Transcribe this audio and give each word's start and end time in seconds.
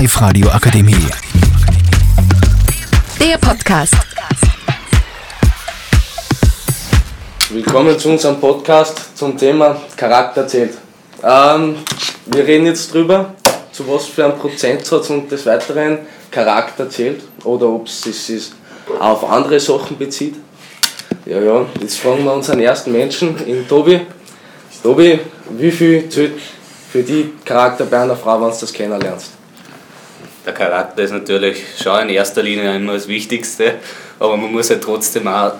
Live 0.00 0.22
Radio 0.22 0.48
Akademie. 0.48 0.96
Der 3.20 3.36
Podcast. 3.36 3.94
Willkommen 7.50 7.98
zu 7.98 8.08
unserem 8.08 8.40
Podcast 8.40 9.14
zum 9.14 9.36
Thema 9.36 9.76
Charakter 9.98 10.48
zählt. 10.48 10.78
Ähm, 11.22 11.76
wir 12.24 12.46
reden 12.46 12.64
jetzt 12.64 12.94
drüber, 12.94 13.34
zu 13.72 13.86
was 13.88 14.06
für 14.06 14.24
einem 14.24 14.38
Prozentsatz 14.38 15.10
und 15.10 15.30
des 15.30 15.44
Weiteren 15.44 15.98
Charakter 16.30 16.88
zählt 16.88 17.20
oder 17.44 17.68
ob 17.68 17.86
es 17.86 18.00
sich 18.00 18.52
auf 18.98 19.30
andere 19.30 19.60
Sachen 19.60 19.98
bezieht. 19.98 20.36
Ja, 21.26 21.42
ja, 21.42 21.66
jetzt 21.78 21.98
fragen 21.98 22.24
wir 22.24 22.32
unseren 22.32 22.60
ersten 22.60 22.92
Menschen, 22.92 23.36
in 23.46 23.68
Tobi. 23.68 24.00
Tobi, 24.82 25.20
wie 25.58 25.70
viel 25.70 26.08
zählt 26.08 26.40
für 26.90 27.02
die 27.02 27.34
Charakter 27.44 27.84
bei 27.84 28.00
einer 28.00 28.16
Frau, 28.16 28.40
wenn 28.40 28.50
du 28.50 28.56
das 28.58 28.72
kennenlernst? 28.72 29.39
Der 30.50 30.66
Charakter 30.66 31.04
ist 31.04 31.12
natürlich 31.12 31.62
schon 31.80 32.00
in 32.02 32.08
erster 32.08 32.42
Linie 32.42 32.74
immer 32.74 32.94
das 32.94 33.06
Wichtigste, 33.06 33.74
aber 34.18 34.36
man 34.36 34.50
muss 34.50 34.68
halt 34.68 34.82
trotzdem 34.82 35.28
auch 35.28 35.52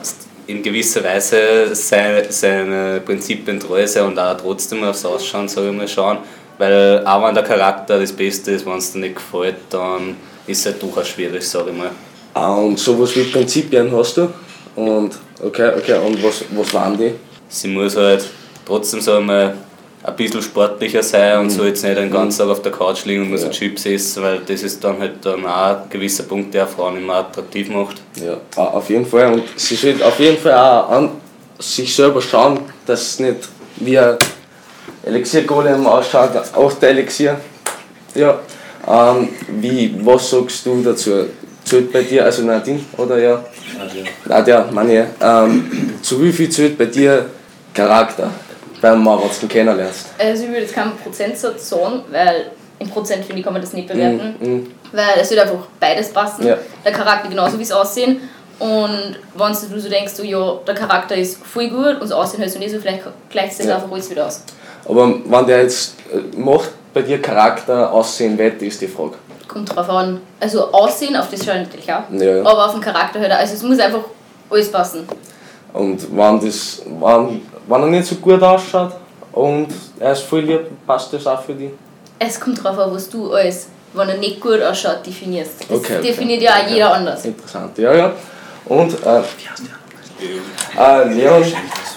in 0.48 0.64
gewisser 0.64 1.04
Weise 1.04 1.72
seine, 1.74 2.24
seine 2.32 3.00
Prinzipien 3.00 3.60
treu 3.60 3.86
sein 3.86 4.06
und 4.06 4.18
auch 4.18 4.36
trotzdem 4.36 4.82
aufs 4.82 5.04
Ausschauen, 5.04 5.46
sage 5.46 5.68
ich 5.68 5.76
mal, 5.76 5.86
schauen. 5.86 6.18
Weil 6.58 7.06
auch 7.06 7.24
wenn 7.24 7.36
der 7.36 7.44
Charakter 7.44 8.00
das 8.00 8.12
Beste 8.12 8.50
ist, 8.50 8.66
wenn 8.66 8.78
es 8.78 8.92
dir 8.92 8.98
nicht 8.98 9.14
gefällt, 9.14 9.58
dann 9.70 10.16
ist 10.48 10.58
es 10.58 10.66
halt 10.66 10.82
durchaus 10.82 11.06
schwierig, 11.06 11.48
sage 11.48 11.70
ich 11.70 11.76
mal. 11.76 11.92
Ah, 12.34 12.54
und 12.54 12.76
sowas 12.76 13.14
wie 13.14 13.22
Prinzipien 13.22 13.96
hast 13.96 14.16
du? 14.16 14.28
Und 14.74 15.16
okay, 15.40 15.70
okay, 15.78 15.98
und 16.04 16.20
was, 16.20 16.44
was 16.50 16.74
waren 16.74 16.98
die? 16.98 17.12
Sie 17.48 17.68
muss 17.68 17.94
halt 17.96 18.24
trotzdem, 18.66 19.00
sagen 19.00 19.20
wir 19.28 19.34
mal, 19.34 19.54
ein 20.02 20.16
bisschen 20.16 20.40
sportlicher 20.42 21.02
sein 21.02 21.38
und 21.40 21.46
Mhm. 21.46 21.50
so 21.50 21.64
jetzt 21.64 21.82
nicht 21.84 21.96
den 21.96 22.10
ganzen 22.10 22.38
Tag 22.38 22.48
auf 22.48 22.62
der 22.62 22.72
Couch 22.72 23.04
liegen 23.04 23.22
und 23.22 23.30
nur 23.30 23.38
so 23.38 23.50
Chips 23.50 23.84
essen, 23.86 24.22
weil 24.22 24.40
das 24.46 24.62
ist 24.62 24.82
dann 24.82 24.98
halt 24.98 25.24
dann 25.24 25.44
auch 25.44 25.82
ein 25.82 25.90
gewisser 25.90 26.22
Punkt, 26.22 26.54
der 26.54 26.66
Frauen 26.66 26.96
immer 26.96 27.16
attraktiv 27.16 27.68
macht. 27.68 27.96
Ja, 28.16 28.38
auf 28.56 28.88
jeden 28.88 29.04
Fall. 29.06 29.32
Und 29.34 29.42
sie 29.56 29.76
sollte 29.76 30.04
auf 30.06 30.18
jeden 30.18 30.38
Fall 30.38 30.54
auch 30.54 30.90
an 30.90 31.10
sich 31.58 31.94
selber 31.94 32.22
schauen, 32.22 32.60
dass 32.86 33.02
es 33.02 33.18
nicht 33.20 33.48
wie 33.76 33.98
ein 33.98 34.16
Elixier-Golem 35.04 35.86
ausschaut, 35.86 36.30
auch 36.54 36.72
der 36.74 36.90
Elixier. 36.90 37.38
Ja. 38.14 38.38
Ähm, 38.88 39.28
wie, 39.60 39.94
was 40.02 40.30
sagst 40.30 40.64
du 40.64 40.82
dazu? 40.82 41.26
Zählt 41.64 41.92
bei 41.92 42.02
dir, 42.02 42.24
also 42.24 42.42
Nadine, 42.42 42.80
oder 42.96 43.18
ja? 43.18 43.44
Nadja, 44.24 44.66
meine 44.72 45.02
ich. 45.02 45.06
Ähm, 45.22 45.92
zu 46.00 46.22
wie 46.22 46.32
viel 46.32 46.48
zählt 46.48 46.78
bei 46.78 46.86
dir 46.86 47.26
Charakter 47.74 48.30
beim 48.80 49.02
Mann, 49.02 49.18
wenn 49.20 49.28
du 49.40 49.46
kennenlernst? 49.46 50.08
Also 50.18 50.44
ich 50.44 50.48
würde 50.48 50.62
jetzt 50.62 50.74
keinen 50.74 50.96
Prozentsatz 50.96 51.68
sagen, 51.68 52.02
weil 52.10 52.50
in 52.78 52.88
Prozent 52.88 53.24
finde 53.24 53.38
ich 53.40 53.44
kann 53.44 53.52
man 53.52 53.62
das 53.62 53.72
nicht 53.72 53.88
bewerten. 53.88 54.34
Mhm. 54.40 54.70
Weil 54.92 55.20
es 55.20 55.30
wird 55.30 55.40
einfach 55.40 55.66
beides 55.78 56.12
passen. 56.12 56.46
Ja. 56.46 56.56
Der 56.84 56.92
Charakter 56.92 57.28
genauso 57.28 57.58
wie 57.58 57.62
das 57.62 57.72
Aussehen. 57.72 58.20
Und 58.58 59.16
wenn 59.36 59.52
du 59.52 59.80
so 59.80 59.88
denkst, 59.88 60.12
so, 60.12 60.22
ja, 60.22 60.58
der 60.66 60.74
Charakter 60.74 61.14
ist 61.16 61.44
voll 61.46 61.68
gut 61.68 61.94
und 61.94 62.02
das 62.02 62.12
Aussehen 62.12 62.40
halt 62.40 62.50
so 62.50 62.58
nicht 62.58 62.72
so, 62.72 62.78
vielleicht 62.78 63.02
gleicht 63.30 63.54
sich 63.54 63.66
Ja. 63.66 63.76
einfach 63.76 63.90
alles 63.90 64.10
wieder 64.10 64.26
aus. 64.26 64.42
Aber 64.86 65.14
wenn 65.24 65.46
der 65.46 65.62
jetzt 65.62 65.94
äh, 66.12 66.36
macht 66.36 66.70
bei 66.92 67.02
dir 67.02 67.22
Charakter 67.22 67.92
aussehen 67.92 68.36
wett, 68.36 68.60
ist 68.62 68.80
die 68.80 68.88
Frage. 68.88 69.14
Kommt 69.46 69.74
drauf 69.74 69.88
an. 69.88 70.20
Also 70.38 70.72
Aussehen, 70.72 71.16
auf 71.16 71.30
das 71.30 71.40
ich 71.40 71.46
natürlich 71.46 71.92
auch. 71.92 72.02
Ja. 72.12 72.40
Aber 72.40 72.66
auf 72.66 72.72
den 72.72 72.80
Charakter 72.80 73.20
halt 73.20 73.32
auch. 73.32 73.38
Also 73.38 73.54
es 73.54 73.62
muss 73.62 73.78
einfach 73.78 74.04
alles 74.50 74.70
passen. 74.70 75.06
Und 75.72 76.16
wenn, 76.16 76.40
das, 76.40 76.82
wenn, 76.86 77.42
wenn 77.68 77.80
er 77.82 77.86
nicht 77.86 78.06
so 78.06 78.16
gut 78.16 78.42
ausschaut 78.42 78.92
und 79.32 79.68
er 79.98 80.12
ist 80.12 80.22
voll 80.22 80.40
lieb, 80.40 80.62
passt 80.86 81.12
das 81.12 81.26
auch 81.26 81.42
für 81.42 81.54
dich? 81.54 81.70
Es 82.18 82.38
kommt 82.38 82.62
drauf 82.62 82.78
an, 82.78 82.92
was 82.92 83.08
du 83.08 83.32
als, 83.32 83.68
wenn 83.94 84.08
er 84.08 84.18
nicht 84.18 84.40
gut 84.40 84.60
ausschaut, 84.60 85.06
definierst. 85.06 85.60
Das 85.60 85.78
Okay, 85.78 85.96
okay. 85.98 86.08
definiert 86.08 86.42
ja 86.42 86.50
auch 86.52 86.68
jeder 86.68 86.92
anders. 86.92 87.24
Interessant, 87.24 87.78
ja, 87.78 87.94
ja. 87.94 88.12
Und, 88.66 88.94
äh, 89.04 89.22
äh, 90.78 91.08
Leon, 91.08 91.44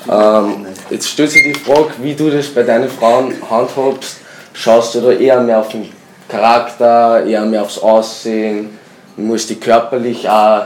ähm, 0.09 0.66
jetzt 0.89 1.09
stellt 1.09 1.31
sich 1.31 1.44
die 1.44 1.53
Frage, 1.53 1.91
wie 2.00 2.13
du 2.13 2.29
das 2.29 2.47
bei 2.47 2.63
deinen 2.63 2.89
Frauen 2.89 3.33
handhabst. 3.50 4.17
Schaust 4.53 4.95
du 4.95 5.01
da 5.01 5.12
eher 5.12 5.41
mehr 5.41 5.59
auf 5.59 5.69
den 5.69 5.91
Charakter, 6.29 7.25
eher 7.25 7.45
mehr 7.45 7.63
aufs 7.63 7.79
Aussehen? 7.79 8.78
Muss 9.17 9.47
die 9.47 9.56
körperlich 9.56 10.28
auch 10.29 10.66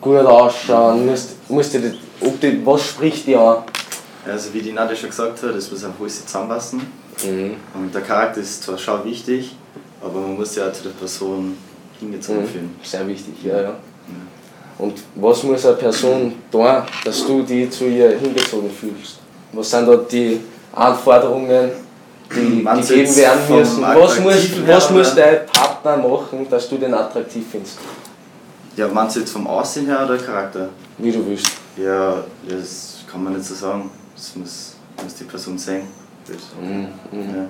gut 0.00 0.24
ausschauen? 0.24 1.06
Musst, 1.06 1.48
musst 1.48 1.74
du 1.74 1.94
ob 2.24 2.40
die, 2.40 2.64
was 2.64 2.82
spricht 2.86 3.26
die 3.26 3.36
an? 3.36 3.58
Also 4.26 4.52
wie 4.54 4.62
die 4.62 4.72
Nadja 4.72 4.96
schon 4.96 5.10
gesagt 5.10 5.42
hat, 5.42 5.54
es 5.54 5.70
muss 5.70 5.84
einfach 5.84 6.00
alles 6.00 6.24
zusammenpassen. 6.24 6.80
Mhm. 7.24 7.56
Und 7.74 7.94
der 7.94 8.02
Charakter 8.02 8.40
ist 8.40 8.62
zwar 8.62 8.78
schon 8.78 9.04
wichtig, 9.04 9.54
aber 10.00 10.20
man 10.20 10.34
muss 10.36 10.54
ja 10.56 10.68
auch 10.68 10.72
zu 10.72 10.84
der 10.84 10.90
Person 10.90 11.56
hingezogen 12.00 12.42
Mhm. 12.42 12.46
fühlen. 12.46 12.76
Sehr 12.82 13.06
wichtig, 13.06 13.34
ja, 13.42 13.60
ja. 13.60 13.74
Und 14.76 14.94
was 15.14 15.42
muss 15.44 15.64
eine 15.66 15.76
Person 15.76 16.32
tun, 16.50 16.66
dass 17.04 17.24
du 17.26 17.42
die 17.42 17.70
zu 17.70 17.84
ihr 17.84 18.18
hingezogen 18.18 18.70
fühlst? 18.70 19.18
Was 19.52 19.70
sind 19.70 19.86
da 19.86 19.94
die 19.96 20.40
Anforderungen, 20.72 21.70
die 22.34 22.64
du 22.64 22.80
gegeben 22.80 23.16
werden 23.16 23.56
müssen? 23.56 23.82
Was 23.82 24.18
muss, 24.18 24.66
was 24.66 24.90
muss 24.90 25.14
dein 25.14 25.46
Partner 25.46 25.96
machen, 25.96 26.46
dass 26.50 26.68
du 26.68 26.76
den 26.76 26.92
attraktiv 26.92 27.44
findest? 27.52 27.78
Ja, 28.76 28.88
meinst 28.88 29.14
du 29.14 29.20
jetzt 29.20 29.30
vom 29.30 29.46
Aussehen 29.46 29.86
her 29.86 30.04
oder 30.04 30.18
Charakter? 30.18 30.70
Wie 30.98 31.12
du 31.12 31.24
willst. 31.24 31.46
Ja, 31.76 32.24
das 32.48 32.98
kann 33.10 33.24
man 33.24 33.34
nicht 33.34 33.44
so 33.46 33.54
sagen. 33.54 33.90
Das 34.14 34.36
muss, 34.36 34.74
muss 35.02 35.14
die 35.16 35.24
Person 35.24 35.58
sehen. 35.58 35.82
Das, 36.26 36.36
Mhm. 36.60 36.88
Mhm. 37.12 37.34
ja. 37.36 37.46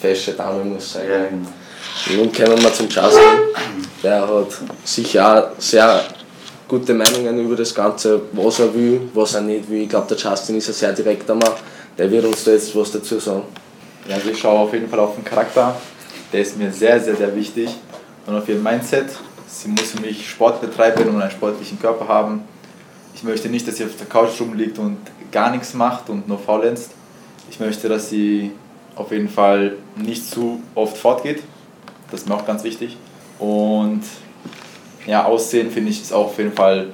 Fesche 0.00 0.32
Dame 0.32 0.62
muss 0.64 0.92
sein. 0.92 1.08
ja, 1.08 1.26
genau. 1.26 1.48
Nun 2.16 2.32
kommen 2.32 2.62
wir 2.62 2.72
zum 2.74 2.88
Justin. 2.88 3.22
Der 4.02 4.20
hat 4.28 4.48
sicher 4.84 5.52
auch 5.54 5.60
sehr 5.60 6.02
gute 6.68 6.92
Meinungen 6.92 7.38
über 7.44 7.56
das 7.56 7.74
Ganze, 7.74 8.20
was 8.32 8.58
er 8.60 8.74
will, 8.74 9.08
was 9.14 9.34
er 9.34 9.40
nicht 9.40 9.68
will. 9.70 9.82
Ich 9.82 9.88
glaube, 9.88 10.06
der 10.14 10.18
Justin 10.18 10.56
ist 10.56 10.68
ein 10.68 10.74
sehr 10.74 10.92
direkter 10.92 11.34
Mann. 11.34 11.52
Der 11.96 12.10
wird 12.10 12.26
uns 12.26 12.44
da 12.44 12.50
jetzt 12.50 12.76
was 12.76 12.92
dazu 12.92 13.18
sagen. 13.18 13.44
Ja, 14.06 14.16
also 14.16 14.28
ich 14.28 14.38
schaue 14.38 14.58
auf 14.60 14.72
jeden 14.74 14.88
Fall 14.88 15.00
auf 15.00 15.14
den 15.14 15.24
Charakter. 15.24 15.74
Der 16.32 16.42
ist 16.42 16.58
mir 16.58 16.70
sehr, 16.70 17.00
sehr, 17.00 17.16
sehr 17.16 17.34
wichtig. 17.34 17.70
Und 18.26 18.36
auf 18.36 18.48
ihr 18.48 18.56
Mindset. 18.56 19.06
Sie 19.48 19.68
muss 19.68 19.92
für 19.92 20.00
mich 20.02 20.28
Sport 20.28 20.60
betreiben 20.60 21.08
und 21.08 21.22
einen 21.22 21.30
sportlichen 21.30 21.80
Körper 21.80 22.06
haben. 22.06 22.42
Ich 23.26 23.32
möchte 23.32 23.48
nicht, 23.48 23.66
dass 23.66 23.78
sie 23.78 23.84
auf 23.84 23.96
der 23.98 24.06
Couch 24.06 24.40
rumliegt 24.40 24.78
und 24.78 24.98
gar 25.32 25.50
nichts 25.50 25.74
macht 25.74 26.08
und 26.10 26.28
nur 26.28 26.38
faulenzt. 26.38 26.92
Ich 27.50 27.58
möchte, 27.58 27.88
dass 27.88 28.08
sie 28.08 28.52
auf 28.94 29.10
jeden 29.10 29.28
Fall 29.28 29.78
nicht 29.96 30.30
zu 30.30 30.62
oft 30.76 30.96
fortgeht. 30.96 31.42
Das 32.08 32.20
ist 32.20 32.28
mir 32.28 32.36
auch 32.36 32.46
ganz 32.46 32.62
wichtig. 32.62 32.96
Und 33.40 34.02
ja, 35.08 35.24
Aussehen 35.24 35.72
finde 35.72 35.90
ich 35.90 36.02
ist 36.02 36.12
auch 36.12 36.26
auf 36.26 36.38
jeden 36.38 36.52
Fall 36.52 36.90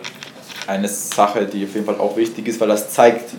eine 0.66 0.88
Sache, 0.88 1.44
die 1.44 1.64
auf 1.66 1.74
jeden 1.74 1.84
Fall 1.84 2.00
auch 2.00 2.16
wichtig 2.16 2.48
ist, 2.48 2.58
weil 2.62 2.68
das 2.68 2.88
zeigt, 2.88 3.34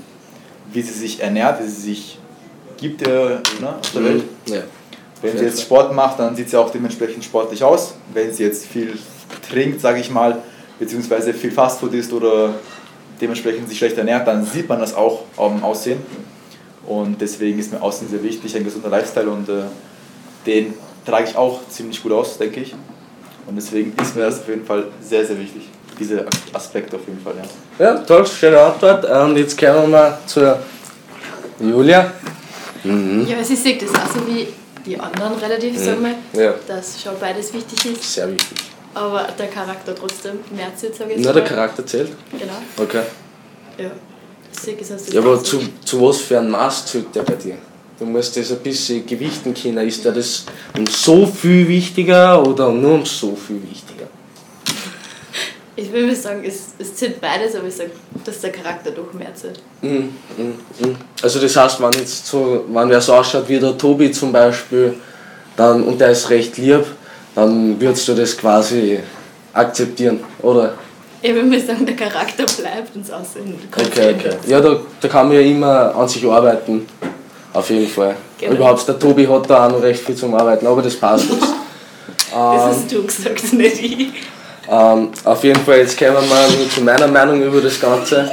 wie 0.71 0.83
sie 0.83 0.93
sich 0.93 1.19
ernährt, 1.19 1.63
wie 1.63 1.67
sie 1.67 1.81
sich 1.81 2.19
gibt 2.77 3.07
äh, 3.07 3.39
ne, 3.59 3.75
auf 3.81 3.91
der 3.91 4.03
Welt. 4.03 4.23
Ja. 4.45 4.61
Wenn 5.23 5.35
sie 5.35 5.45
jetzt 5.45 5.63
Sport 5.63 5.95
macht, 5.95 6.19
dann 6.19 6.35
sieht 6.35 6.47
sie 6.47 6.59
auch 6.59 6.69
dementsprechend 6.69 7.23
sportlich 7.23 7.63
aus. 7.63 7.95
Wenn 8.13 8.31
sie 8.31 8.43
jetzt 8.43 8.67
viel 8.67 8.99
trinkt, 9.49 9.81
sage 9.81 9.99
ich 9.99 10.11
mal, 10.11 10.43
beziehungsweise 10.77 11.33
viel 11.33 11.51
Fastfood 11.51 11.95
isst 11.95 12.13
oder 12.13 12.53
dementsprechend 13.23 13.69
sich 13.69 13.77
schlecht 13.77 13.97
ernährt, 13.97 14.27
dann 14.27 14.45
sieht 14.45 14.67
man 14.67 14.79
das 14.79 14.93
auch 14.93 15.21
am 15.37 15.63
Aussehen. 15.63 15.99
Und 16.85 17.19
deswegen 17.21 17.57
ist 17.57 17.71
mir 17.71 17.81
Aussehen 17.81 18.09
sehr 18.09 18.21
wichtig, 18.21 18.55
ein 18.55 18.65
gesunder 18.65 18.89
Lifestyle 18.89 19.29
und 19.29 19.47
äh, 19.47 19.63
den 20.45 20.73
trage 21.05 21.29
ich 21.29 21.35
auch 21.35 21.61
ziemlich 21.69 22.03
gut 22.03 22.11
aus, 22.11 22.37
denke 22.37 22.59
ich. 22.59 22.75
Und 23.47 23.55
deswegen 23.55 23.93
ist 24.01 24.15
mir 24.15 24.23
das 24.23 24.41
auf 24.41 24.49
jeden 24.49 24.65
Fall 24.65 24.85
sehr, 25.01 25.25
sehr 25.25 25.39
wichtig. 25.39 25.69
Dieser 25.97 26.25
Aspekt 26.51 26.93
auf 26.93 27.01
jeden 27.07 27.21
Fall, 27.21 27.35
ja. 27.37 27.85
Ja, 27.85 27.97
toll, 27.99 28.25
schöne 28.27 28.59
Antwort. 28.59 29.05
Und 29.05 29.37
jetzt 29.37 29.57
kommen 29.57 29.83
wir 29.83 29.87
mal 29.87 30.17
zur 30.25 30.59
Julia. 31.59 32.11
Ja, 32.83 33.37
also 33.37 33.53
ich 33.53 33.59
sehe 33.59 33.77
das 33.77 33.89
auch 33.95 34.13
so 34.13 34.27
wie 34.27 34.47
die 34.85 34.99
anderen 34.99 35.35
relativ, 35.35 35.77
sag 35.77 36.01
mal, 36.01 36.15
Ja, 36.33 36.53
dass 36.67 37.01
schon 37.01 37.13
beides 37.19 37.53
wichtig 37.53 37.93
ist, 37.93 38.13
sehr 38.15 38.29
wichtig. 38.29 38.57
Aber 38.93 39.27
der 39.37 39.47
Charakter 39.47 39.95
trotzdem 39.95 40.39
mehr 40.55 40.75
zählt, 40.75 40.95
sage 40.95 41.11
ich 41.11 41.17
jetzt 41.17 41.25
Nur 41.25 41.33
der. 41.33 41.43
Charakter 41.43 41.85
zählt? 41.85 42.11
Genau, 42.31 42.53
Okay. 42.77 43.01
ja. 43.77 43.91
Das 44.53 45.11
Ja, 45.11 45.19
aber 45.19 45.43
zu, 45.43 45.59
zu 45.83 46.01
was 46.01 46.17
für 46.19 46.37
ein 46.37 46.49
Maß 46.49 46.85
zählt 46.85 47.13
der 47.15 47.23
bei 47.23 47.33
dir? 47.33 47.57
Du 47.97 48.05
musst 48.05 48.37
das 48.37 48.51
ein 48.51 48.59
bisschen 48.59 49.05
gewichten 49.05 49.53
können. 49.53 49.87
Ist 49.87 50.05
dir 50.05 50.11
das 50.11 50.45
um 50.77 50.85
so 50.85 51.25
viel 51.25 51.67
wichtiger 51.67 52.45
oder 52.45 52.71
nur 52.71 52.93
um 52.95 53.05
so 53.05 53.35
viel 53.35 53.61
wichtiger? 53.69 54.07
Ich 55.75 55.91
will 55.91 56.05
nicht 56.05 56.21
sagen, 56.21 56.43
es, 56.45 56.67
es 56.77 56.95
zählt 56.95 57.19
beides, 57.19 57.55
aber 57.55 57.67
ich 57.67 57.73
sage, 57.75 57.91
dass 58.23 58.41
der 58.41 58.51
Charakter 58.51 58.91
doch 58.91 59.11
mehr 59.13 59.33
zählt. 59.33 59.59
Mhm, 59.81 60.13
mhm, 60.37 60.53
mhm. 60.79 60.95
Also 61.21 61.39
das 61.39 61.55
heißt, 61.55 61.81
wenn 61.81 61.91
jetzt 61.93 62.27
so, 62.27 62.65
wenn 62.69 62.89
wer 62.89 63.01
so 63.01 63.13
ausschaut 63.13 63.49
wie 63.49 63.59
der 63.59 63.75
Tobi 63.75 64.11
zum 64.11 64.31
Beispiel, 64.31 64.93
dann, 65.55 65.83
und 65.83 65.99
der 65.99 66.11
ist 66.11 66.29
recht 66.29 66.57
lieb, 66.57 66.85
dann 67.35 67.79
würdest 67.79 68.07
du 68.07 68.13
das 68.13 68.37
quasi 68.37 68.99
akzeptieren, 69.53 70.19
oder? 70.41 70.73
Ich 71.21 71.33
mal 71.33 71.59
sagen, 71.59 71.85
der 71.85 71.95
Charakter 71.95 72.45
bleibt 72.45 72.95
und 72.95 73.07
das 73.07 73.11
Aussehen 73.11 73.55
Okay, 73.71 74.13
okay. 74.13 74.35
Ja, 74.45 74.59
da, 74.59 74.75
da 74.99 75.07
kann 75.07 75.29
man 75.29 75.37
ja 75.37 75.41
immer 75.41 75.95
an 75.95 76.07
sich 76.07 76.25
arbeiten. 76.25 76.85
Auf 77.53 77.69
jeden 77.69 77.87
Fall. 77.87 78.15
Genau. 78.39 78.55
Überhaupt, 78.55 78.87
der 78.87 78.99
Tobi 78.99 79.27
hat 79.27 79.49
da 79.49 79.67
auch 79.67 79.71
noch 79.71 79.81
recht 79.81 80.03
viel 80.03 80.15
zum 80.15 80.33
Arbeiten, 80.33 80.67
aber 80.67 80.81
das 80.81 80.95
passt 80.95 81.29
jetzt. 81.29 81.47
Das 82.33 82.63
hast 82.63 82.91
du 82.91 83.03
gesagt, 83.03 83.53
nicht 83.53 83.83
ich. 83.83 84.07
Ähm, 84.67 85.09
auf 85.23 85.43
jeden 85.43 85.59
Fall, 85.59 85.77
jetzt 85.77 85.99
kommen 85.99 86.15
wir 86.15 86.69
zu 86.69 86.81
meiner 86.81 87.07
Meinung 87.07 87.43
über 87.43 87.61
das 87.61 87.79
Ganze. 87.79 88.31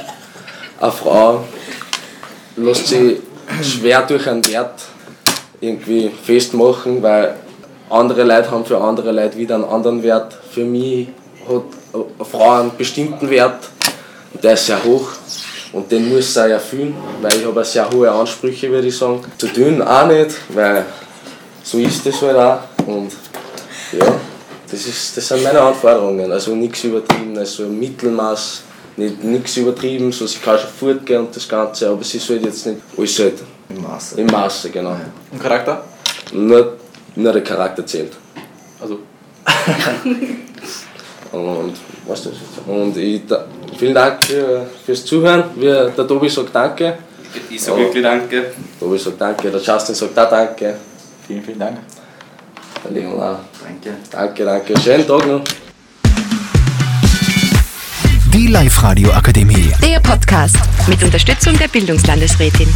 Eine 0.80 0.90
Frau 0.90 1.44
lässt 2.56 2.86
sich 2.86 3.18
schwer 3.62 4.00
durch 4.02 4.26
einen 4.26 4.46
Wert 4.46 4.80
irgendwie 5.60 6.10
festmachen, 6.24 7.02
weil 7.02 7.34
andere 7.90 8.22
Leute 8.24 8.50
haben 8.50 8.64
für 8.64 8.78
andere 8.78 9.12
Leute 9.12 9.36
wieder 9.36 9.56
einen 9.56 9.64
anderen 9.64 10.02
Wert. 10.02 10.36
Für 10.50 10.64
mich 10.64 11.08
hat 11.48 11.62
eine 11.92 12.24
Frau 12.24 12.60
einen 12.60 12.76
bestimmten 12.76 13.28
Wert 13.28 13.68
und 14.32 14.42
der 14.44 14.54
ist 14.54 14.66
sehr 14.66 14.82
hoch 14.84 15.08
und 15.72 15.90
den 15.90 16.08
muss 16.08 16.32
sie 16.34 16.40
auch 16.40 16.48
erfüllen, 16.48 16.96
weil 17.20 17.36
ich 17.36 17.46
habe 17.46 17.64
sehr 17.64 17.90
hohe 17.90 18.10
Ansprüche, 18.10 18.70
würde 18.70 18.88
ich 18.88 18.96
sagen. 18.96 19.20
Zu 19.38 19.48
dünn 19.48 19.82
auch 19.82 20.06
nicht, 20.06 20.36
weil 20.50 20.84
so 21.62 21.78
ist 21.78 22.04
das 22.06 22.20
halt 22.22 22.36
auch 22.36 22.58
und 22.86 23.12
ja, 23.92 24.06
das, 24.70 24.86
ist, 24.86 25.16
das 25.16 25.28
sind 25.28 25.42
meine 25.42 25.60
Anforderungen. 25.60 26.30
Also 26.30 26.54
nichts 26.54 26.84
übertrieben, 26.84 27.36
also 27.36 27.64
Mittelmaß, 27.64 28.62
nicht, 28.96 29.24
nichts 29.24 29.56
übertrieben, 29.56 30.12
so 30.12 30.26
sie 30.26 30.38
kann 30.38 30.58
schon 30.58 30.70
fortgehen 30.70 31.26
und 31.26 31.34
das 31.34 31.48
Ganze, 31.48 31.88
aber 31.88 32.04
sie 32.04 32.18
sollte 32.18 32.46
jetzt 32.46 32.66
nicht 32.66 32.78
alles 32.96 33.18
halt 33.18 33.34
Im 33.68 33.82
Maße. 33.82 34.20
im 34.20 34.26
Maße, 34.26 34.70
genau. 34.70 34.96
Und 35.32 35.42
Charakter? 35.42 35.84
Nur, 36.32 36.76
nur 37.16 37.32
der 37.32 37.42
Charakter 37.42 37.84
zählt. 37.86 38.12
Also, 38.80 38.98
Und, 41.32 41.74
was 42.06 42.24
das 42.24 42.32
jetzt? 42.32 42.66
und 42.66 42.96
ich, 42.96 43.24
da, 43.26 43.44
vielen 43.78 43.94
Dank 43.94 44.24
für, 44.24 44.66
fürs 44.84 45.04
Zuhören. 45.04 45.44
Wir, 45.56 45.90
der 45.90 46.06
Tobi 46.06 46.28
sagt 46.28 46.52
Danke. 46.52 46.98
Ich 47.48 47.62
sage 47.62 47.78
wirklich 47.82 48.02
danke. 48.02 48.46
Tobi 48.80 48.98
sagt 48.98 49.20
Danke, 49.20 49.50
der 49.50 49.60
Justin 49.60 49.94
sagt 49.94 50.18
auch 50.18 50.28
Danke. 50.28 50.76
vielen, 51.26 51.42
vielen 51.44 51.58
Dank. 51.60 51.78
Der 52.84 52.90
Leon 52.90 53.12
auch. 53.20 53.38
Danke. 53.62 53.96
Danke, 54.10 54.44
danke. 54.44 54.80
Schönen 54.80 55.06
Tag 55.06 55.26
noch. 55.26 55.42
Die 58.34 58.46
Live-Radio 58.48 59.12
Akademie. 59.12 59.72
Der 59.84 60.00
Podcast 60.00 60.56
mit 60.88 61.00
Unterstützung 61.04 61.56
der 61.58 61.68
Bildungslandesrätin. 61.68 62.68